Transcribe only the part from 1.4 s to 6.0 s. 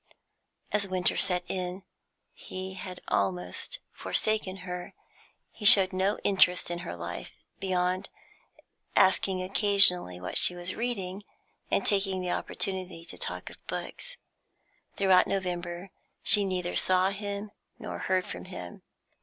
in, he had almost forsaken her. He showed